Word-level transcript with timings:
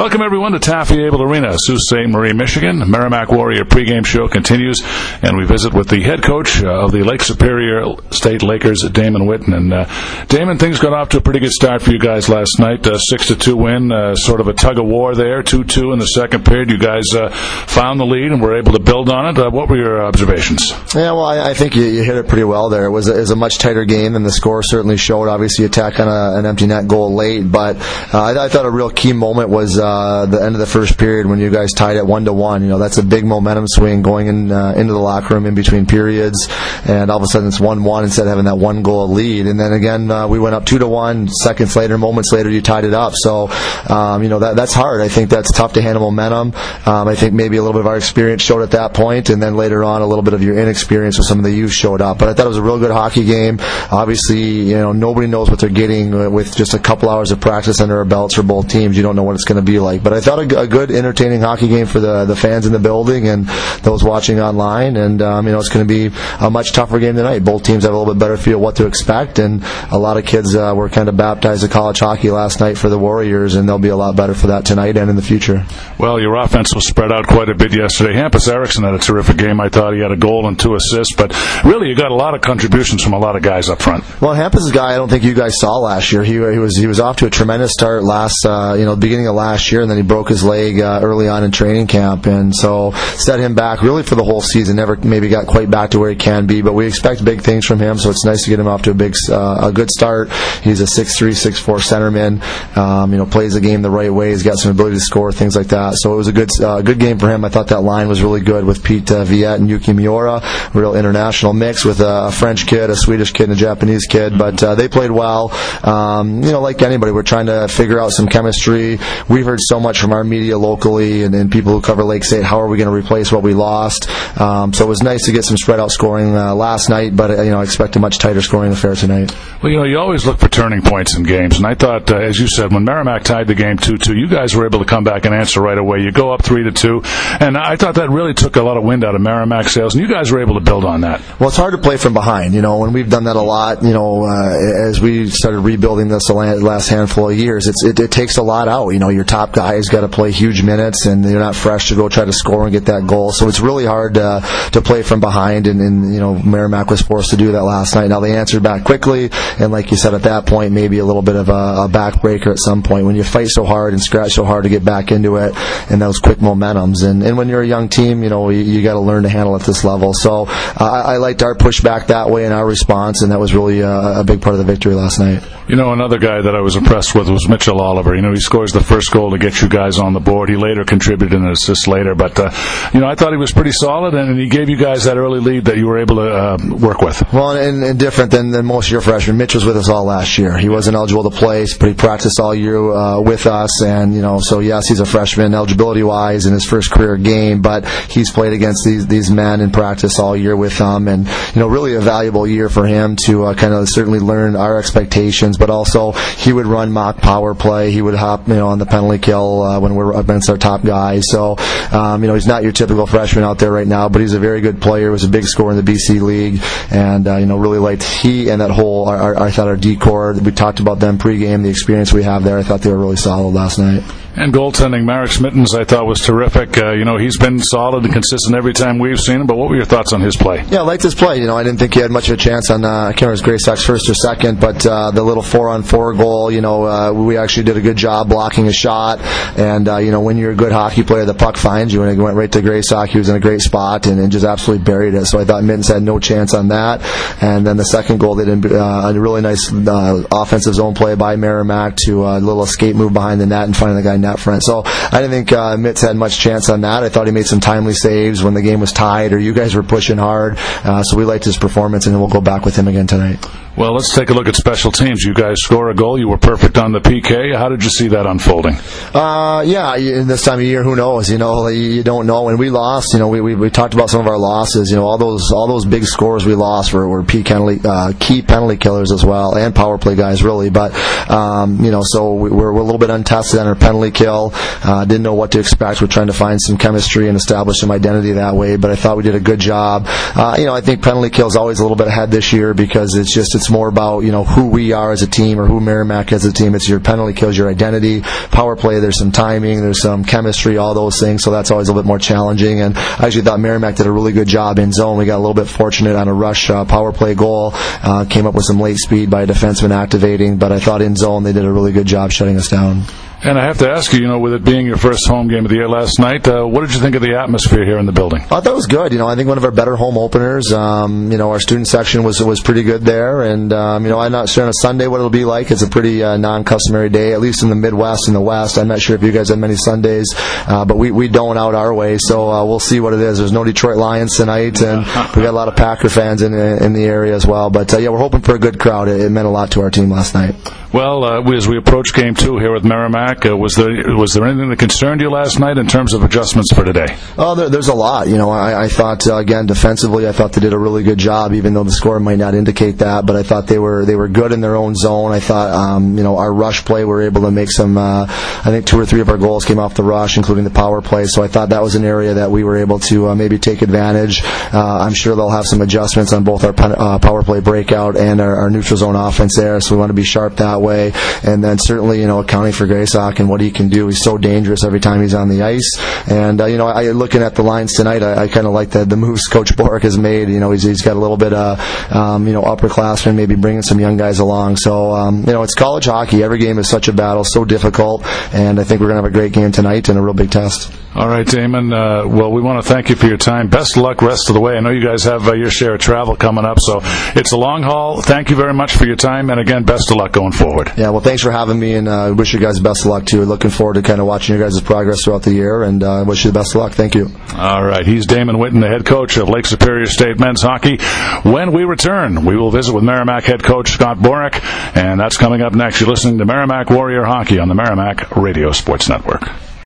Welcome 0.00 0.22
everyone 0.22 0.52
to 0.52 0.58
Taffy 0.58 1.04
Abel 1.04 1.22
Arena, 1.22 1.54
Sault 1.58 1.78
Ste. 1.78 2.08
Marie, 2.08 2.32
Michigan. 2.32 2.90
Merrimack 2.90 3.30
Warrior 3.30 3.66
pregame 3.66 4.06
show 4.06 4.28
continues, 4.28 4.80
and 5.20 5.36
we 5.36 5.44
visit 5.44 5.74
with 5.74 5.90
the 5.90 6.00
head 6.00 6.22
coach 6.22 6.62
uh, 6.62 6.84
of 6.84 6.90
the 6.90 7.02
Lake 7.02 7.20
Superior 7.20 7.84
State 8.10 8.42
Lakers, 8.42 8.80
Damon 8.92 9.26
Whitten. 9.26 9.54
And 9.54 9.74
uh, 9.74 10.24
Damon, 10.24 10.56
things 10.56 10.80
got 10.80 10.94
off 10.94 11.10
to 11.10 11.18
a 11.18 11.20
pretty 11.20 11.40
good 11.40 11.52
start 11.52 11.82
for 11.82 11.92
you 11.92 11.98
guys 11.98 12.30
last 12.30 12.58
night. 12.58 12.86
Uh, 12.86 12.96
six 12.96 13.26
to 13.26 13.36
two 13.36 13.58
win, 13.58 13.92
uh, 13.92 14.14
sort 14.14 14.40
of 14.40 14.48
a 14.48 14.54
tug 14.54 14.78
of 14.78 14.86
war 14.86 15.14
there. 15.14 15.42
Two 15.42 15.64
two 15.64 15.92
in 15.92 15.98
the 15.98 16.06
second 16.06 16.46
period. 16.46 16.70
You 16.70 16.78
guys 16.78 17.04
uh, 17.14 17.28
found 17.28 18.00
the 18.00 18.06
lead 18.06 18.32
and 18.32 18.40
were 18.40 18.56
able 18.56 18.72
to 18.72 18.80
build 18.80 19.10
on 19.10 19.26
it. 19.26 19.38
Uh, 19.38 19.50
what 19.50 19.68
were 19.68 19.76
your 19.76 20.02
observations? 20.02 20.70
Yeah, 20.94 21.12
well, 21.12 21.26
I, 21.26 21.50
I 21.50 21.52
think 21.52 21.76
you, 21.76 21.84
you, 21.84 22.04
hit 22.04 22.16
it 22.16 22.26
pretty 22.26 22.44
well 22.44 22.70
there. 22.70 22.86
It 22.86 22.90
was 22.90 23.10
a, 23.10 23.18
it 23.18 23.20
was 23.20 23.32
a 23.32 23.36
much 23.36 23.58
tighter 23.58 23.84
game 23.84 24.14
than 24.14 24.22
the 24.22 24.32
score 24.32 24.62
certainly 24.62 24.96
showed. 24.96 25.28
Obviously, 25.28 25.66
attack 25.66 26.00
on 26.00 26.08
a, 26.08 26.38
an 26.38 26.46
empty 26.46 26.66
net 26.66 26.88
goal 26.88 27.14
late, 27.14 27.52
but 27.52 27.76
I, 28.14 28.46
I, 28.46 28.48
thought 28.48 28.64
a 28.64 28.70
real 28.70 28.88
key 28.88 29.12
moment 29.12 29.50
was 29.50 29.78
uh, 29.90 30.26
the 30.26 30.42
end 30.42 30.54
of 30.54 30.60
the 30.60 30.66
first 30.66 30.98
period 30.98 31.26
when 31.26 31.40
you 31.40 31.50
guys 31.50 31.72
tied 31.72 31.96
it 31.96 32.06
one 32.06 32.24
to 32.24 32.32
one. 32.32 32.62
You 32.62 32.68
know, 32.68 32.78
that's 32.78 32.98
a 32.98 33.02
big 33.02 33.24
momentum 33.24 33.66
swing 33.66 34.02
going 34.02 34.28
in 34.28 34.52
uh, 34.52 34.74
into 34.76 34.92
the 34.92 34.98
locker 34.98 35.34
room 35.34 35.46
in 35.46 35.54
between 35.54 35.86
periods, 35.86 36.48
and 36.86 37.10
all 37.10 37.16
of 37.16 37.22
a 37.22 37.26
sudden 37.26 37.48
it's 37.48 37.60
one 37.60 37.82
one 37.82 38.04
instead 38.04 38.22
of 38.22 38.28
having 38.28 38.44
that 38.44 38.56
one 38.56 38.82
goal 38.82 39.08
lead. 39.08 39.46
And 39.46 39.58
then 39.58 39.72
again, 39.72 40.10
uh, 40.10 40.28
we 40.28 40.38
went 40.38 40.54
up 40.54 40.64
two 40.64 40.78
to 40.78 40.86
one. 40.86 41.28
Seconds 41.28 41.74
later, 41.74 41.98
moments 41.98 42.32
later, 42.32 42.50
you 42.50 42.62
tied 42.62 42.84
it 42.84 42.94
up. 42.94 43.14
So, 43.16 43.50
um, 43.88 44.22
you 44.22 44.28
know, 44.28 44.38
that 44.38 44.56
that's 44.56 44.72
hard. 44.72 45.00
I 45.00 45.08
think 45.08 45.30
that's 45.30 45.50
tough 45.52 45.72
to 45.74 45.82
handle 45.82 46.04
momentum. 46.04 46.54
Um, 46.86 47.08
I 47.08 47.16
think 47.16 47.34
maybe 47.34 47.56
a 47.56 47.62
little 47.62 47.74
bit 47.74 47.80
of 47.80 47.86
our 47.88 47.96
experience 47.96 48.42
showed 48.42 48.62
at 48.62 48.70
that 48.72 48.94
point, 48.94 49.30
and 49.30 49.42
then 49.42 49.56
later 49.56 49.82
on, 49.82 50.02
a 50.02 50.06
little 50.06 50.22
bit 50.22 50.34
of 50.34 50.42
your 50.42 50.58
inexperience 50.58 51.18
with 51.18 51.26
some 51.26 51.38
of 51.38 51.44
the 51.44 51.52
youth 51.52 51.72
showed 51.72 52.00
up. 52.00 52.18
But 52.18 52.28
I 52.28 52.34
thought 52.34 52.46
it 52.46 52.54
was 52.54 52.58
a 52.58 52.62
real 52.62 52.78
good 52.78 52.92
hockey 52.92 53.24
game. 53.24 53.58
Obviously, 53.90 54.42
you 54.70 54.76
know, 54.76 54.92
nobody 54.92 55.26
knows 55.26 55.50
what 55.50 55.58
they're 55.58 55.68
getting 55.68 56.32
with 56.32 56.54
just 56.54 56.74
a 56.74 56.78
couple 56.78 57.08
hours 57.08 57.32
of 57.32 57.40
practice 57.40 57.80
under 57.80 57.98
our 57.98 58.04
belts 58.04 58.34
for 58.34 58.42
both 58.42 58.68
teams. 58.68 58.96
You 58.96 59.02
don't 59.02 59.16
know 59.16 59.24
what 59.24 59.34
it's 59.34 59.44
going 59.44 59.64
to 59.64 59.72
be 59.72 59.79
like. 59.80 60.02
But 60.02 60.12
I 60.12 60.20
thought 60.20 60.38
a, 60.38 60.60
a, 60.60 60.66
good, 60.66 60.90
entertaining 60.90 61.40
hockey 61.40 61.68
game 61.68 61.86
for 61.86 62.00
the 62.00 62.24
the 62.24 62.36
fans 62.36 62.66
in 62.66 62.72
the 62.72 62.78
building 62.78 63.28
and 63.28 63.46
those 63.82 64.04
watching 64.04 64.40
online. 64.40 64.96
And 64.96 65.22
um, 65.22 65.46
you 65.46 65.52
know, 65.52 65.58
it's 65.58 65.68
going 65.68 65.86
to 65.86 66.10
be 66.10 66.16
a 66.40 66.50
much 66.50 66.72
tougher 66.72 66.98
game 66.98 67.16
tonight. 67.16 67.40
Both 67.40 67.64
teams 67.64 67.84
have 67.84 67.92
a 67.92 67.98
little 67.98 68.14
bit 68.14 68.20
better 68.20 68.36
feel 68.36 68.58
what 68.58 68.76
to 68.76 68.86
expect, 68.86 69.38
and 69.38 69.62
a 69.90 69.98
lot 69.98 70.16
of 70.16 70.24
kids 70.26 70.54
uh, 70.54 70.72
were 70.76 70.88
kind 70.88 71.08
of 71.08 71.16
baptized 71.16 71.64
in 71.64 71.70
college 71.70 72.00
hockey 72.00 72.30
last 72.30 72.60
night 72.60 72.78
for 72.78 72.88
the 72.88 72.98
Warriors, 72.98 73.54
and 73.54 73.68
they'll 73.68 73.78
be 73.78 73.88
a 73.88 73.96
lot 73.96 74.16
better 74.16 74.34
for 74.34 74.48
that 74.48 74.64
tonight 74.64 74.96
and 74.96 75.10
in 75.10 75.16
the 75.16 75.22
future. 75.22 75.64
Well, 75.98 76.20
your 76.20 76.36
offense 76.36 76.74
was 76.74 76.86
spread 76.86 77.12
out 77.12 77.26
quite 77.26 77.48
a 77.48 77.54
bit 77.54 77.74
yesterday. 77.74 78.14
Hampus 78.14 78.48
Eriksson 78.48 78.84
had 78.84 78.94
a 78.94 78.98
terrific 78.98 79.36
game. 79.36 79.60
I 79.60 79.68
thought 79.68 79.94
he 79.94 80.00
had 80.00 80.12
a 80.12 80.16
goal 80.16 80.46
and 80.46 80.58
two 80.58 80.74
assists, 80.74 81.14
but 81.14 81.34
really, 81.64 81.88
you 81.88 81.96
got 81.96 82.10
a 82.10 82.14
lot 82.14 82.34
of 82.34 82.40
contributions 82.40 83.02
from 83.02 83.12
a 83.12 83.18
lot 83.18 83.36
of 83.36 83.42
guys 83.42 83.68
up 83.68 83.82
front. 83.82 84.04
Well, 84.20 84.34
Hampus 84.34 84.60
is 84.60 84.70
a 84.70 84.74
guy 84.74 84.94
I 84.94 84.96
don't 84.96 85.08
think 85.08 85.24
you 85.24 85.34
guys 85.34 85.54
saw 85.58 85.78
last 85.78 86.12
year. 86.12 86.22
He, 86.22 86.32
he 86.32 86.58
was 86.58 86.76
he 86.76 86.86
was 86.86 87.00
off 87.00 87.16
to 87.18 87.26
a 87.26 87.30
tremendous 87.30 87.72
start 87.72 88.04
last 88.04 88.44
uh, 88.46 88.74
you 88.78 88.84
know 88.84 88.96
beginning 88.96 89.26
of 89.26 89.34
last 89.34 89.59
year, 89.72 89.80
and 89.82 89.90
then 89.90 89.96
he 89.96 90.04
broke 90.04 90.28
his 90.28 90.44
leg 90.44 90.80
uh, 90.80 91.00
early 91.02 91.28
on 91.28 91.42
in 91.42 91.50
training 91.50 91.86
camp, 91.88 92.26
and 92.26 92.54
so 92.54 92.92
set 93.16 93.40
him 93.40 93.54
back 93.54 93.82
really 93.82 94.02
for 94.02 94.14
the 94.14 94.24
whole 94.24 94.40
season. 94.40 94.76
Never 94.76 94.96
maybe 94.96 95.28
got 95.28 95.46
quite 95.46 95.70
back 95.70 95.90
to 95.90 95.98
where 95.98 96.10
he 96.10 96.16
can 96.16 96.46
be, 96.46 96.62
but 96.62 96.74
we 96.74 96.86
expect 96.86 97.24
big 97.24 97.40
things 97.42 97.66
from 97.66 97.78
him. 97.80 97.98
So 97.98 98.10
it's 98.10 98.24
nice 98.24 98.44
to 98.44 98.50
get 98.50 98.60
him 98.60 98.68
off 98.68 98.82
to 98.82 98.92
a 98.92 98.94
big, 98.94 99.14
uh, 99.30 99.68
a 99.68 99.72
good 99.72 99.90
start. 99.90 100.30
He's 100.62 100.80
a 100.80 100.86
six 100.86 101.18
three, 101.18 101.34
six 101.34 101.58
four 101.58 101.78
centerman. 101.78 102.42
Um, 102.76 103.12
you 103.12 103.18
know, 103.18 103.26
plays 103.26 103.54
the 103.54 103.60
game 103.60 103.82
the 103.82 103.90
right 103.90 104.12
way. 104.12 104.30
He's 104.30 104.42
got 104.42 104.58
some 104.58 104.70
ability 104.70 104.96
to 104.96 105.00
score 105.00 105.32
things 105.32 105.56
like 105.56 105.68
that. 105.68 105.94
So 105.96 106.14
it 106.14 106.16
was 106.16 106.28
a 106.28 106.32
good, 106.32 106.50
uh, 106.62 106.82
good 106.82 106.98
game 106.98 107.18
for 107.18 107.28
him. 107.28 107.44
I 107.44 107.48
thought 107.48 107.68
that 107.68 107.80
line 107.80 108.08
was 108.08 108.22
really 108.22 108.40
good 108.40 108.64
with 108.64 108.82
Pete 108.84 109.10
uh, 109.10 109.24
Veillette 109.24 109.56
and 109.56 109.68
Yuki 109.68 109.92
Miura. 109.92 110.40
Real 110.74 110.94
international 110.94 111.52
mix 111.52 111.84
with 111.84 112.00
a 112.00 112.30
French 112.32 112.66
kid, 112.66 112.90
a 112.90 112.96
Swedish 112.96 113.32
kid, 113.32 113.44
and 113.44 113.52
a 113.52 113.56
Japanese 113.56 114.06
kid. 114.06 114.38
But 114.38 114.62
uh, 114.62 114.74
they 114.74 114.88
played 114.88 115.10
well. 115.10 115.50
Um, 115.82 116.42
you 116.42 116.52
know, 116.52 116.60
like 116.60 116.82
anybody, 116.82 117.12
we're 117.12 117.22
trying 117.22 117.46
to 117.46 117.68
figure 117.68 118.00
out 118.00 118.10
some 118.10 118.28
chemistry. 118.28 118.98
We've 119.28 119.48
heard 119.50 119.58
so 119.60 119.80
much 119.80 120.00
from 120.00 120.12
our 120.12 120.22
media 120.22 120.56
locally 120.56 121.24
and, 121.24 121.34
and 121.34 121.50
people 121.50 121.72
who 121.72 121.80
cover 121.80 122.04
Lake 122.04 122.22
State. 122.22 122.44
How 122.44 122.60
are 122.60 122.68
we 122.68 122.78
going 122.78 122.88
to 122.88 122.94
replace 122.94 123.32
what 123.32 123.42
we 123.42 123.52
lost? 123.52 124.08
Um, 124.40 124.72
so 124.72 124.84
it 124.84 124.88
was 124.88 125.02
nice 125.02 125.26
to 125.26 125.32
get 125.32 125.44
some 125.44 125.56
spread 125.56 125.80
out 125.80 125.90
scoring 125.90 126.36
uh, 126.36 126.54
last 126.54 126.88
night, 126.88 127.16
but 127.16 127.30
uh, 127.30 127.42
you 127.42 127.50
know 127.50 127.58
I 127.60 127.64
expect 127.64 127.96
a 127.96 127.98
much 127.98 128.18
tighter 128.18 128.42
scoring 128.42 128.70
affair 128.70 128.94
tonight. 128.94 129.34
Well, 129.60 129.72
you 129.72 129.78
know 129.78 129.84
you 129.84 129.98
always 129.98 130.24
look 130.24 130.38
for 130.38 130.48
turning 130.48 130.82
points 130.82 131.16
in 131.16 131.24
games, 131.24 131.56
and 131.56 131.66
I 131.66 131.74
thought, 131.74 132.10
uh, 132.12 132.16
as 132.16 132.38
you 132.38 132.46
said, 132.46 132.72
when 132.72 132.84
Merrimack 132.84 133.24
tied 133.24 133.48
the 133.48 133.54
game 133.56 133.76
two-two, 133.76 134.16
you 134.16 134.28
guys 134.28 134.54
were 134.54 134.66
able 134.66 134.78
to 134.78 134.84
come 134.84 135.02
back 135.02 135.24
and 135.24 135.34
answer 135.34 135.60
right 135.60 135.76
away. 135.76 135.98
You 136.00 136.12
go 136.12 136.32
up 136.32 136.44
three 136.44 136.62
to 136.62 136.70
two, 136.72 137.02
and 137.40 137.56
I 137.56 137.74
thought 137.76 137.96
that 137.96 138.10
really 138.10 138.34
took 138.34 138.54
a 138.56 138.62
lot 138.62 138.76
of 138.76 138.84
wind 138.84 139.04
out 139.04 139.16
of 139.16 139.20
Merrimack 139.20 139.68
sails, 139.68 139.94
and 139.96 140.06
you 140.06 140.12
guys 140.12 140.30
were 140.30 140.40
able 140.40 140.54
to 140.54 140.60
build 140.60 140.84
on 140.84 141.00
that. 141.00 141.20
Well, 141.40 141.48
it's 141.48 141.58
hard 141.58 141.72
to 141.72 141.78
play 141.78 141.96
from 141.96 142.14
behind, 142.14 142.54
you 142.54 142.62
know, 142.62 142.78
when 142.78 142.92
we've 142.92 143.10
done 143.10 143.24
that 143.24 143.36
a 143.36 143.42
lot. 143.42 143.82
You 143.82 143.92
know, 143.92 144.24
uh, 144.24 144.88
as 144.88 145.00
we 145.00 145.28
started 145.28 145.60
rebuilding 145.60 146.06
this 146.06 146.26
the 146.28 146.34
last 146.34 146.88
handful 146.88 147.30
of 147.30 147.36
years, 147.36 147.66
it, 147.66 147.98
it 147.98 148.12
takes 148.12 148.36
a 148.36 148.42
lot 148.42 148.68
out. 148.68 148.90
You 148.90 148.98
know, 148.98 149.08
your 149.08 149.24
top 149.24 149.39
guys 149.46 149.88
got 149.88 150.02
to 150.02 150.08
play 150.08 150.30
huge 150.30 150.62
minutes, 150.62 151.06
and 151.06 151.24
they're 151.24 151.38
not 151.38 151.54
fresh 151.54 151.88
to 151.88 151.96
go 151.96 152.08
try 152.08 152.24
to 152.24 152.32
score 152.32 152.64
and 152.64 152.72
get 152.72 152.86
that 152.86 153.06
goal. 153.06 153.32
So 153.32 153.48
it's 153.48 153.60
really 153.60 153.86
hard 153.86 154.14
to, 154.14 154.42
to 154.72 154.82
play 154.82 155.02
from 155.02 155.20
behind, 155.20 155.66
and, 155.66 155.80
and 155.80 156.14
you 156.14 156.20
know 156.20 156.34
Merrimack 156.34 156.90
was 156.90 157.00
forced 157.00 157.30
to 157.30 157.36
do 157.36 157.52
that 157.52 157.62
last 157.62 157.94
night. 157.94 158.08
Now 158.08 158.20
they 158.20 158.36
answered 158.36 158.62
back 158.62 158.84
quickly, 158.84 159.30
and 159.58 159.72
like 159.72 159.90
you 159.90 159.96
said, 159.96 160.14
at 160.14 160.22
that 160.22 160.46
point 160.46 160.72
maybe 160.72 160.98
a 160.98 161.04
little 161.04 161.22
bit 161.22 161.36
of 161.36 161.48
a, 161.48 161.52
a 161.52 161.88
backbreaker 161.90 162.48
at 162.48 162.58
some 162.58 162.82
point 162.82 163.06
when 163.06 163.16
you 163.16 163.24
fight 163.24 163.48
so 163.48 163.64
hard 163.64 163.92
and 163.92 164.02
scratch 164.02 164.32
so 164.32 164.44
hard 164.44 164.64
to 164.64 164.68
get 164.68 164.84
back 164.84 165.10
into 165.10 165.36
it, 165.36 165.54
and 165.90 166.00
those 166.00 166.18
quick 166.18 166.38
momentums. 166.38 167.04
And, 167.04 167.22
and 167.22 167.36
when 167.36 167.48
you're 167.48 167.62
a 167.62 167.66
young 167.66 167.88
team, 167.88 168.22
you 168.22 168.28
know 168.28 168.50
you, 168.50 168.60
you 168.60 168.82
got 168.82 168.94
to 168.94 169.00
learn 169.00 169.22
to 169.22 169.28
handle 169.28 169.56
at 169.56 169.62
this 169.62 169.84
level. 169.84 170.12
So 170.14 170.46
uh, 170.48 171.02
I, 171.06 171.14
I 171.14 171.16
liked 171.16 171.42
our 171.42 171.54
pushback 171.54 172.08
that 172.08 172.30
way 172.30 172.44
and 172.44 172.54
our 172.54 172.66
response, 172.66 173.22
and 173.22 173.32
that 173.32 173.40
was 173.40 173.54
really 173.54 173.80
a, 173.80 174.20
a 174.20 174.24
big 174.24 174.42
part 174.42 174.54
of 174.54 174.58
the 174.58 174.64
victory 174.64 174.94
last 174.94 175.18
night. 175.18 175.42
You 175.70 175.76
know, 175.76 175.92
another 175.92 176.18
guy 176.18 176.42
that 176.42 176.56
I 176.56 176.60
was 176.62 176.74
impressed 176.74 177.14
with 177.14 177.28
was 177.28 177.48
Mitchell 177.48 177.80
Oliver. 177.80 178.16
You 178.16 178.22
know, 178.22 178.32
he 178.32 178.40
scores 178.40 178.72
the 178.72 178.82
first 178.82 179.12
goal 179.12 179.30
to 179.30 179.38
get 179.38 179.62
you 179.62 179.68
guys 179.68 180.00
on 180.00 180.14
the 180.14 180.18
board. 180.18 180.48
He 180.48 180.56
later 180.56 180.82
contributed 180.82 181.40
an 181.40 181.46
assist 181.46 181.86
later, 181.86 182.16
but 182.16 182.36
uh, 182.40 182.50
you 182.92 182.98
know, 182.98 183.06
I 183.06 183.14
thought 183.14 183.30
he 183.30 183.36
was 183.36 183.52
pretty 183.52 183.70
solid, 183.70 184.14
and 184.14 184.36
he 184.36 184.48
gave 184.48 184.68
you 184.68 184.76
guys 184.76 185.04
that 185.04 185.16
early 185.16 185.38
lead 185.38 185.66
that 185.66 185.76
you 185.76 185.86
were 185.86 186.00
able 186.00 186.16
to 186.16 186.22
uh, 186.22 186.58
work 186.74 187.02
with. 187.02 187.22
Well, 187.32 187.52
and, 187.52 187.84
and 187.84 188.00
different 188.00 188.32
than, 188.32 188.50
than 188.50 188.66
most 188.66 188.86
of 188.86 188.90
your 188.90 189.00
freshmen. 189.00 189.36
Mitch 189.36 189.54
was 189.54 189.64
with 189.64 189.76
us 189.76 189.88
all 189.88 190.04
last 190.04 190.38
year. 190.38 190.58
He 190.58 190.68
wasn't 190.68 190.96
eligible 190.96 191.30
to 191.30 191.36
play, 191.36 191.64
but 191.78 191.88
he 191.88 191.94
practiced 191.94 192.40
all 192.40 192.52
year 192.52 192.76
uh, 192.76 193.20
with 193.20 193.46
us, 193.46 193.80
and 193.84 194.12
you 194.12 194.22
know, 194.22 194.40
so 194.42 194.58
yes, 194.58 194.88
he's 194.88 194.98
a 194.98 195.06
freshman 195.06 195.54
eligibility 195.54 196.02
wise 196.02 196.46
in 196.46 196.52
his 196.52 196.64
first 196.64 196.90
career 196.90 197.16
game, 197.16 197.62
but 197.62 197.86
he's 198.10 198.32
played 198.32 198.54
against 198.54 198.82
these 198.84 199.06
these 199.06 199.30
men 199.30 199.60
in 199.60 199.70
practice 199.70 200.18
all 200.18 200.36
year 200.36 200.56
with 200.56 200.76
them, 200.78 201.06
and 201.06 201.28
you 201.28 201.60
know, 201.60 201.68
really 201.68 201.94
a 201.94 202.00
valuable 202.00 202.44
year 202.44 202.68
for 202.68 202.88
him 202.88 203.14
to 203.26 203.44
uh, 203.44 203.54
kind 203.54 203.72
of 203.72 203.88
certainly 203.88 204.18
learn 204.18 204.56
our 204.56 204.76
expectations, 204.76 205.59
but 205.60 205.70
also 205.70 206.12
he 206.12 206.52
would 206.52 206.66
run 206.66 206.90
mock 206.90 207.18
power 207.18 207.54
play. 207.54 207.92
He 207.92 208.02
would 208.02 208.14
hop, 208.14 208.48
you 208.48 208.54
know, 208.54 208.68
on 208.68 208.80
the 208.80 208.86
penalty 208.86 209.18
kill 209.18 209.62
uh, 209.62 209.78
when 209.78 209.94
we're 209.94 210.18
against 210.18 210.50
our 210.50 210.56
top 210.56 210.82
guys. 210.82 211.22
So, 211.28 211.56
um, 211.92 212.22
you 212.22 212.28
know, 212.28 212.34
he's 212.34 212.46
not 212.46 212.64
your 212.64 212.72
typical 212.72 213.06
freshman 213.06 213.44
out 213.44 213.58
there 213.58 213.70
right 213.70 213.86
now, 213.86 214.08
but 214.08 214.20
he's 214.20 214.34
a 214.34 214.40
very 214.40 214.60
good 214.60 214.80
player. 214.82 215.10
Was 215.12 215.22
a 215.22 215.28
big 215.28 215.44
scorer 215.44 215.70
in 215.72 215.84
the 215.84 215.92
BC 215.92 216.20
league, 216.20 216.60
and 216.90 217.28
uh, 217.28 217.36
you 217.36 217.46
know, 217.46 217.58
really 217.58 217.78
liked 217.78 218.02
he 218.02 218.48
and 218.48 218.60
that 218.60 218.70
whole. 218.70 219.08
Our, 219.08 219.18
our, 219.34 219.42
I 219.42 219.50
thought 219.50 219.68
our 219.68 219.76
D 219.76 219.96
corps. 219.96 220.32
We 220.32 220.50
talked 220.50 220.80
about 220.80 220.98
them 220.98 221.18
pregame, 221.18 221.62
the 221.62 221.70
experience 221.70 222.12
we 222.12 222.22
have 222.24 222.42
there. 222.42 222.58
I 222.58 222.62
thought 222.62 222.80
they 222.80 222.90
were 222.90 222.98
really 222.98 223.16
solid 223.16 223.54
last 223.54 223.78
night. 223.78 224.02
And 224.36 224.54
goaltending, 224.54 225.02
Mareks 225.02 225.38
Mitens, 225.40 225.74
I 225.74 225.82
thought 225.82 226.06
was 226.06 226.20
terrific. 226.20 226.78
Uh, 226.78 226.92
you 226.92 227.04
know, 227.04 227.16
he's 227.16 227.36
been 227.36 227.58
solid 227.58 228.04
and 228.04 228.12
consistent 228.12 228.54
every 228.54 228.72
time 228.72 229.00
we've 229.00 229.18
seen 229.18 229.40
him. 229.40 229.46
But 229.46 229.56
what 229.56 229.68
were 229.68 229.74
your 229.74 229.84
thoughts 229.84 230.12
on 230.12 230.20
his 230.20 230.36
play? 230.36 230.64
Yeah, 230.68 230.78
I 230.78 230.82
liked 230.82 231.02
his 231.02 231.16
play. 231.16 231.40
You 231.40 231.48
know, 231.48 231.56
I 231.56 231.64
didn't 231.64 231.80
think 231.80 231.94
he 231.94 232.00
had 232.00 232.12
much 232.12 232.28
of 232.28 232.34
a 232.34 232.36
chance 232.36 232.70
on 232.70 232.84
uh, 232.84 232.88
I 232.88 233.12
can't 233.12 233.22
remember 233.22 233.42
Gray 233.42 233.58
Sox 233.58 233.84
first 233.84 234.08
or 234.08 234.14
second, 234.14 234.60
but 234.60 234.86
uh, 234.86 235.10
the 235.10 235.22
little 235.24 235.42
four-on-four 235.42 236.14
goal. 236.14 236.52
You 236.52 236.60
know, 236.60 236.86
uh, 236.86 237.12
we 237.12 237.36
actually 237.36 237.64
did 237.64 237.76
a 237.76 237.80
good 237.80 237.96
job 237.96 238.28
blocking 238.28 238.68
a 238.68 238.72
shot. 238.72 239.18
And 239.58 239.88
uh, 239.88 239.96
you 239.96 240.12
know, 240.12 240.20
when 240.20 240.36
you're 240.36 240.52
a 240.52 240.56
good 240.56 240.72
hockey 240.72 241.02
player, 241.02 241.24
the 241.24 241.34
puck 241.34 241.56
finds 241.56 241.92
you. 241.92 242.02
And 242.02 242.16
it 242.16 242.22
went 242.22 242.36
right 242.36 242.50
to 242.52 242.62
Gray 242.62 242.82
Sox. 242.82 243.10
He 243.10 243.18
was 243.18 243.28
in 243.28 243.34
a 243.34 243.40
great 243.40 243.60
spot 243.60 244.06
and, 244.06 244.20
and, 244.20 244.30
just 244.30 244.44
absolutely 244.44 244.84
buried 244.84 245.14
it. 245.14 245.26
So 245.26 245.40
I 245.40 245.44
thought 245.44 245.64
Mitens 245.64 245.92
had 245.92 246.04
no 246.04 246.20
chance 246.20 246.54
on 246.54 246.68
that. 246.68 247.02
And 247.42 247.66
then 247.66 247.76
the 247.76 247.84
second 247.84 248.18
goal, 248.18 248.36
they 248.36 248.44
did 248.44 248.64
uh, 248.72 249.10
a 249.12 249.18
really 249.18 249.40
nice 249.40 249.72
uh, 249.72 250.22
offensive 250.30 250.74
zone 250.74 250.94
play 250.94 251.16
by 251.16 251.34
Merrimack 251.34 251.96
to 252.06 252.24
a 252.26 252.38
little 252.38 252.62
escape 252.62 252.94
move 252.94 253.12
behind 253.12 253.40
the 253.40 253.46
net 253.46 253.64
and 253.64 253.76
finding 253.76 253.96
the 253.96 254.02
guy 254.02 254.16
net 254.30 254.40
front. 254.40 254.62
So 254.62 254.82
I 254.84 255.20
didn't 255.20 255.30
think 255.30 255.52
uh, 255.52 255.76
Mitz 255.76 256.00
had 256.00 256.16
much 256.16 256.38
chance 256.38 256.68
on 256.68 256.82
that. 256.82 257.02
I 257.02 257.08
thought 257.08 257.26
he 257.26 257.32
made 257.32 257.46
some 257.46 257.60
timely 257.60 257.94
saves 257.94 258.42
when 258.42 258.54
the 258.54 258.62
game 258.62 258.80
was 258.80 258.92
tied 258.92 259.32
or 259.32 259.38
you 259.38 259.52
guys 259.52 259.74
were 259.74 259.82
pushing 259.82 260.18
hard. 260.18 260.56
Uh, 260.58 261.02
so 261.02 261.16
we 261.16 261.24
liked 261.24 261.44
his 261.44 261.58
performance, 261.58 262.06
and 262.06 262.18
we'll 262.18 262.28
go 262.28 262.40
back 262.40 262.64
with 262.64 262.76
him 262.76 262.88
again 262.88 263.06
tonight. 263.06 263.44
Well, 263.76 263.94
let's 263.94 264.12
take 264.14 264.30
a 264.30 264.34
look 264.34 264.48
at 264.48 264.56
special 264.56 264.90
teams. 264.90 265.22
You 265.22 265.32
guys 265.32 265.56
score 265.58 265.90
a 265.90 265.94
goal. 265.94 266.18
You 266.18 266.28
were 266.28 266.38
perfect 266.38 266.76
on 266.76 266.90
the 266.90 266.98
PK. 266.98 267.56
How 267.56 267.68
did 267.68 267.84
you 267.84 267.88
see 267.88 268.08
that 268.08 268.26
unfolding? 268.26 268.74
Uh, 269.14 269.62
yeah, 269.64 269.96
in 269.96 270.26
this 270.26 270.44
time 270.44 270.58
of 270.58 270.64
year, 270.64 270.82
who 270.82 270.96
knows? 270.96 271.30
You 271.30 271.38
know, 271.38 271.68
you 271.68 272.02
don't 272.02 272.26
know. 272.26 272.48
And 272.48 272.58
we 272.58 272.68
lost, 272.68 273.12
you 273.12 273.20
know, 273.20 273.28
we, 273.28 273.40
we, 273.40 273.54
we 273.54 273.70
talked 273.70 273.94
about 273.94 274.10
some 274.10 274.20
of 274.20 274.26
our 274.26 274.38
losses. 274.38 274.90
You 274.90 274.96
know, 274.96 275.04
all 275.06 275.18
those 275.18 275.52
all 275.52 275.68
those 275.68 275.84
big 275.84 276.04
scores 276.04 276.44
we 276.44 276.56
lost 276.56 276.92
were, 276.92 277.08
were 277.08 277.22
key 277.22 277.44
penalty 277.44 277.80
uh, 277.84 278.12
key 278.18 278.42
penalty 278.42 278.76
killers 278.76 279.12
as 279.12 279.24
well, 279.24 279.56
and 279.56 279.74
power 279.74 279.98
play 279.98 280.16
guys 280.16 280.42
really. 280.42 280.68
But 280.68 280.92
um, 281.30 281.84
you 281.84 281.92
know, 281.92 282.02
so 282.04 282.34
we, 282.34 282.50
we're, 282.50 282.72
we're 282.72 282.80
a 282.80 282.84
little 282.84 282.98
bit 282.98 283.10
untested 283.10 283.60
on 283.60 283.68
our 283.68 283.76
penalty 283.76 284.10
kill. 284.10 284.50
Uh, 284.52 285.04
didn't 285.04 285.22
know 285.22 285.34
what 285.34 285.52
to 285.52 285.60
expect. 285.60 286.02
We're 286.02 286.08
trying 286.08 286.26
to 286.26 286.32
find 286.32 286.60
some 286.60 286.76
chemistry 286.76 287.28
and 287.28 287.36
establish 287.36 287.78
some 287.78 287.92
identity 287.92 288.32
that 288.32 288.56
way. 288.56 288.76
But 288.76 288.90
I 288.90 288.96
thought 288.96 289.16
we 289.16 289.22
did 289.22 289.36
a 289.36 289.40
good 289.40 289.60
job. 289.60 290.04
Uh, 290.06 290.56
you 290.58 290.66
know, 290.66 290.74
I 290.74 290.80
think 290.80 291.02
penalty 291.02 291.30
kill 291.30 291.46
is 291.46 291.56
always 291.56 291.78
a 291.78 291.82
little 291.82 291.96
bit 291.96 292.08
ahead 292.08 292.32
this 292.32 292.52
year 292.52 292.74
because 292.74 293.14
it's 293.14 293.32
just 293.32 293.54
it's 293.60 293.68
more 293.68 293.88
about 293.88 294.20
you 294.20 294.32
know 294.32 294.42
who 294.42 294.68
we 294.68 294.92
are 294.92 295.12
as 295.12 295.20
a 295.20 295.26
team 295.26 295.60
or 295.60 295.66
who 295.66 295.80
Merrimack 295.80 296.32
as 296.32 296.46
a 296.46 296.52
team. 296.52 296.74
It's 296.74 296.88
your 296.88 296.98
penalty 296.98 297.34
kills 297.34 297.58
your 297.58 297.68
identity. 297.68 298.22
Power 298.22 298.74
play, 298.74 299.00
there's 299.00 299.18
some 299.18 299.32
timing, 299.32 299.82
there's 299.82 300.00
some 300.00 300.24
chemistry, 300.24 300.78
all 300.78 300.94
those 300.94 301.20
things. 301.20 301.42
So 301.42 301.50
that's 301.50 301.70
always 301.70 301.88
a 301.88 301.92
little 301.92 302.02
bit 302.02 302.08
more 302.08 302.18
challenging. 302.18 302.80
And 302.80 302.96
I 302.96 303.26
actually 303.26 303.42
thought 303.42 303.60
Merrimack 303.60 303.96
did 303.96 304.06
a 304.06 304.12
really 304.12 304.32
good 304.32 304.48
job 304.48 304.78
in 304.78 304.92
zone. 304.92 305.18
We 305.18 305.26
got 305.26 305.36
a 305.36 305.44
little 305.44 305.52
bit 305.52 305.68
fortunate 305.68 306.16
on 306.16 306.26
a 306.26 306.32
rush 306.32 306.70
uh, 306.70 306.86
power 306.86 307.12
play 307.12 307.34
goal. 307.34 307.72
Uh, 307.74 308.24
came 308.24 308.46
up 308.46 308.54
with 308.54 308.64
some 308.64 308.80
late 308.80 308.96
speed 308.96 309.28
by 309.28 309.42
a 309.42 309.46
defenseman 309.46 309.90
activating, 309.90 310.56
but 310.56 310.72
I 310.72 310.80
thought 310.80 311.02
in 311.02 311.14
zone 311.14 311.42
they 311.42 311.52
did 311.52 311.66
a 311.66 311.70
really 311.70 311.92
good 311.92 312.06
job 312.06 312.32
shutting 312.32 312.56
us 312.56 312.68
down. 312.68 313.02
And 313.42 313.58
I 313.58 313.64
have 313.64 313.78
to 313.78 313.90
ask 313.90 314.12
you, 314.12 314.20
you 314.20 314.28
know, 314.28 314.38
with 314.38 314.52
it 314.52 314.64
being 314.64 314.84
your 314.84 314.98
first 314.98 315.26
home 315.26 315.48
game 315.48 315.64
of 315.64 315.70
the 315.70 315.76
year 315.76 315.88
last 315.88 316.18
night, 316.18 316.46
uh, 316.46 316.62
what 316.64 316.82
did 316.82 316.92
you 316.92 317.00
think 317.00 317.14
of 317.14 317.22
the 317.22 317.38
atmosphere 317.38 317.86
here 317.86 317.98
in 317.98 318.04
the 318.04 318.12
building? 318.12 318.42
I 318.42 318.60
thought 318.60 318.66
it 318.66 318.74
was 318.74 318.86
good. 318.86 319.12
You 319.12 319.18
know, 319.18 319.26
I 319.26 319.34
think 319.34 319.48
one 319.48 319.56
of 319.56 319.64
our 319.64 319.70
better 319.70 319.96
home 319.96 320.18
openers. 320.18 320.70
Um, 320.74 321.32
you 321.32 321.38
know, 321.38 321.50
our 321.50 321.58
student 321.58 321.88
section 321.88 322.22
was 322.22 322.38
was 322.42 322.60
pretty 322.60 322.82
good 322.82 323.00
there, 323.00 323.40
and 323.40 323.72
um, 323.72 324.04
you 324.04 324.10
know, 324.10 324.20
I'm 324.20 324.30
not 324.30 324.50
sure 324.50 324.64
on 324.64 324.68
a 324.68 324.74
Sunday 324.74 325.06
what 325.06 325.16
it'll 325.16 325.30
be 325.30 325.46
like. 325.46 325.70
It's 325.70 325.80
a 325.80 325.88
pretty 325.88 326.22
uh, 326.22 326.36
non-customary 326.36 327.08
day, 327.08 327.32
at 327.32 327.40
least 327.40 327.62
in 327.62 327.70
the 327.70 327.76
Midwest 327.76 328.26
and 328.26 328.36
the 328.36 328.42
West. 328.42 328.76
I'm 328.76 328.88
not 328.88 329.00
sure 329.00 329.16
if 329.16 329.22
you 329.22 329.32
guys 329.32 329.48
have 329.48 329.58
many 329.58 329.76
Sundays, 329.76 330.26
uh, 330.36 330.84
but 330.84 330.98
we 330.98 331.10
we 331.10 331.28
don't 331.28 331.56
out 331.56 331.74
our 331.74 331.94
way, 331.94 332.18
so 332.18 332.50
uh, 332.50 332.62
we'll 332.66 332.78
see 332.78 333.00
what 333.00 333.14
it 333.14 333.20
is. 333.20 333.38
There's 333.38 333.52
no 333.52 333.64
Detroit 333.64 333.96
Lions 333.96 334.36
tonight, 334.36 334.82
and 334.82 335.06
we 335.34 335.42
got 335.42 335.50
a 335.50 335.52
lot 335.52 335.68
of 335.68 335.76
Packer 335.76 336.10
fans 336.10 336.42
in 336.42 336.52
in 336.52 336.92
the 336.92 337.04
area 337.04 337.34
as 337.34 337.46
well. 337.46 337.70
But 337.70 337.94
uh, 337.94 337.98
yeah, 337.98 338.10
we're 338.10 338.18
hoping 338.18 338.42
for 338.42 338.54
a 338.54 338.58
good 338.58 338.78
crowd. 338.78 339.08
It, 339.08 339.22
it 339.22 339.30
meant 339.30 339.46
a 339.46 339.50
lot 339.50 339.70
to 339.72 339.80
our 339.80 339.90
team 339.90 340.10
last 340.10 340.34
night. 340.34 340.54
Well, 340.92 341.22
uh, 341.22 341.52
as 341.52 341.68
we 341.68 341.78
approach 341.78 342.12
game 342.12 342.34
two 342.34 342.58
here 342.58 342.72
with 342.72 342.84
Merrimack, 342.84 343.29
uh, 343.46 343.56
was 343.56 343.74
there 343.74 344.16
was 344.16 344.32
there 344.32 344.46
anything 344.46 344.70
that 344.70 344.78
concerned 344.78 345.20
you 345.20 345.30
last 345.30 345.58
night 345.58 345.78
in 345.78 345.86
terms 345.86 346.14
of 346.14 346.22
adjustments 346.22 346.72
for 346.74 346.84
today? 346.84 347.16
Oh, 347.38 347.54
there, 347.54 347.68
there's 347.68 347.88
a 347.88 347.94
lot. 347.94 348.28
You 348.28 348.36
know, 348.36 348.50
I, 348.50 348.84
I 348.84 348.88
thought 348.88 349.26
uh, 349.26 349.36
again 349.36 349.66
defensively, 349.66 350.28
I 350.28 350.32
thought 350.32 350.52
they 350.52 350.60
did 350.60 350.72
a 350.72 350.78
really 350.78 351.02
good 351.02 351.18
job, 351.18 351.52
even 351.52 351.74
though 351.74 351.84
the 351.84 351.92
score 351.92 352.18
might 352.18 352.38
not 352.38 352.54
indicate 352.54 352.98
that. 352.98 353.26
But 353.26 353.36
I 353.36 353.42
thought 353.42 353.66
they 353.66 353.78
were 353.78 354.04
they 354.04 354.16
were 354.16 354.28
good 354.28 354.52
in 354.52 354.60
their 354.60 354.74
own 354.76 354.94
zone. 354.94 355.32
I 355.32 355.40
thought 355.40 355.70
um, 355.70 356.16
you 356.16 356.24
know 356.24 356.38
our 356.38 356.52
rush 356.52 356.84
play, 356.84 357.04
we 357.04 357.10
were 357.10 357.22
able 357.22 357.42
to 357.42 357.50
make 357.50 357.70
some. 357.70 357.96
Uh, 357.96 358.26
I 358.28 358.64
think 358.64 358.86
two 358.86 358.98
or 358.98 359.06
three 359.06 359.20
of 359.20 359.28
our 359.28 359.38
goals 359.38 359.64
came 359.64 359.78
off 359.78 359.94
the 359.94 360.02
rush, 360.02 360.36
including 360.36 360.64
the 360.64 360.70
power 360.70 361.00
play. 361.00 361.26
So 361.26 361.42
I 361.42 361.48
thought 361.48 361.70
that 361.70 361.82
was 361.82 361.94
an 361.94 362.04
area 362.04 362.34
that 362.34 362.50
we 362.50 362.64
were 362.64 362.78
able 362.78 362.98
to 363.00 363.28
uh, 363.28 363.34
maybe 363.34 363.58
take 363.58 363.82
advantage. 363.82 364.42
Uh, 364.42 364.98
I'm 365.00 365.14
sure 365.14 365.36
they'll 365.36 365.50
have 365.50 365.66
some 365.66 365.80
adjustments 365.80 366.32
on 366.32 366.44
both 366.44 366.64
our 366.64 366.74
uh, 366.76 367.18
power 367.18 367.42
play 367.42 367.60
breakout 367.60 368.16
and 368.16 368.40
our, 368.40 368.56
our 368.56 368.70
neutral 368.70 368.96
zone 368.96 369.16
offense 369.16 369.56
there. 369.56 369.80
So 369.80 369.94
we 369.94 370.00
want 370.00 370.10
to 370.10 370.14
be 370.14 370.24
sharp 370.24 370.56
that 370.56 370.80
way. 370.80 371.12
And 371.42 371.62
then 371.62 371.78
certainly 371.78 372.20
you 372.20 372.26
know 372.26 372.40
accounting 372.40 372.72
for 372.72 372.86
And 373.20 373.48
what 373.48 373.60
he 373.60 373.70
can 373.70 373.88
do. 373.88 374.06
He's 374.06 374.22
so 374.22 374.38
dangerous 374.38 374.82
every 374.82 374.98
time 374.98 375.20
he's 375.20 375.34
on 375.34 375.48
the 375.48 375.62
ice. 375.62 375.98
And 376.26 376.60
uh, 376.60 376.66
you 376.66 376.78
know, 376.78 376.86
I, 376.86 377.10
looking 377.10 377.42
at 377.42 377.54
the 377.54 377.62
lines 377.62 377.92
tonight, 377.92 378.22
I, 378.22 378.44
I 378.44 378.48
kind 378.48 378.66
of 378.66 378.72
like 378.72 378.90
the, 378.90 379.04
the 379.04 379.16
moves 379.16 379.46
Coach 379.50 379.76
Borek 379.76 380.02
has 380.02 380.18
made. 380.18 380.48
You 380.48 380.58
know, 380.58 380.70
he's, 380.70 380.82
he's 380.82 381.02
got 381.02 381.16
a 381.16 381.20
little 381.20 381.36
bit 381.36 381.52
of 381.52 381.78
um, 382.10 382.46
you 382.46 382.52
know 382.52 382.62
upperclassmen, 382.62 383.34
maybe 383.34 383.56
bringing 383.56 383.82
some 383.82 384.00
young 384.00 384.16
guys 384.16 384.38
along. 384.38 384.76
So 384.76 385.12
um, 385.12 385.40
you 385.40 385.52
know, 385.52 385.62
it's 385.62 385.74
college 385.74 386.06
hockey. 386.06 386.42
Every 386.42 386.58
game 386.58 386.78
is 386.78 386.88
such 386.88 387.08
a 387.08 387.12
battle, 387.12 387.44
so 387.44 387.64
difficult, 387.64 388.24
and 388.54 388.80
I 388.80 388.84
think 388.84 389.00
we're 389.00 389.08
gonna 389.08 389.22
have 389.22 389.30
a 389.30 389.34
great 389.34 389.52
game 389.52 389.70
tonight 389.70 390.08
and 390.08 390.18
a 390.18 390.22
real 390.22 390.34
big 390.34 390.50
test. 390.50 390.90
All 391.12 391.26
right, 391.26 391.44
Damon. 391.44 391.92
Uh, 391.92 392.24
well, 392.28 392.52
we 392.52 392.62
want 392.62 392.80
to 392.84 392.88
thank 392.88 393.08
you 393.10 393.16
for 393.16 393.26
your 393.26 393.36
time. 393.36 393.66
Best 393.68 393.96
of 393.96 394.02
luck 394.04 394.22
rest 394.22 394.48
of 394.48 394.54
the 394.54 394.60
way. 394.60 394.76
I 394.76 394.80
know 394.80 394.90
you 394.90 395.04
guys 395.04 395.24
have 395.24 395.48
uh, 395.48 395.54
your 395.54 395.68
share 395.68 395.94
of 395.94 396.00
travel 396.00 396.36
coming 396.36 396.64
up, 396.64 396.78
so 396.78 397.00
it's 397.34 397.50
a 397.50 397.56
long 397.56 397.82
haul. 397.82 398.22
Thank 398.22 398.48
you 398.48 398.54
very 398.54 398.72
much 398.72 398.94
for 398.94 399.06
your 399.06 399.16
time, 399.16 399.50
and 399.50 399.58
again, 399.58 399.82
best 399.82 400.08
of 400.12 400.18
luck 400.18 400.30
going 400.30 400.52
forward. 400.52 400.92
Yeah, 400.96 401.10
well, 401.10 401.20
thanks 401.20 401.42
for 401.42 401.50
having 401.50 401.80
me, 401.80 401.94
and 401.94 402.06
uh, 402.06 402.32
wish 402.36 402.52
you 402.52 402.60
guys 402.60 402.78
best 402.78 403.00
of 403.00 403.10
luck 403.10 403.26
too. 403.26 403.44
Looking 403.44 403.70
forward 403.70 403.94
to 403.94 404.02
kind 404.02 404.20
of 404.20 404.28
watching 404.28 404.56
your 404.56 404.64
guys' 404.64 404.80
progress 404.80 405.24
throughout 405.24 405.42
the 405.42 405.52
year, 405.52 405.82
and 405.82 406.00
uh, 406.00 406.24
wish 406.28 406.44
you 406.44 406.52
the 406.52 406.58
best 406.60 406.76
of 406.76 406.80
luck. 406.82 406.92
Thank 406.92 407.16
you. 407.16 407.28
All 407.56 407.84
right, 407.84 408.06
he's 408.06 408.26
Damon 408.26 408.56
Whitten, 408.56 408.80
the 408.80 408.88
head 408.88 409.04
coach 409.04 409.36
of 409.36 409.48
Lake 409.48 409.66
Superior 409.66 410.06
State 410.06 410.38
men's 410.38 410.62
hockey. 410.62 410.98
When 411.42 411.72
we 411.72 411.82
return, 411.82 412.44
we 412.44 412.56
will 412.56 412.70
visit 412.70 412.94
with 412.94 413.02
Merrimack 413.02 413.42
head 413.44 413.64
coach 413.64 413.90
Scott 413.90 414.18
Borek, 414.18 414.60
and 414.96 415.18
that's 415.18 415.38
coming 415.38 415.60
up 415.60 415.74
next. 415.74 416.00
You're 416.00 416.10
listening 416.10 416.38
to 416.38 416.44
Merrimack 416.44 416.88
Warrior 416.88 417.24
Hockey 417.24 417.58
on 417.58 417.66
the 417.66 417.74
Merrimack 417.74 418.36
Radio 418.36 418.70
Sports 418.70 419.08
Network. 419.08 419.50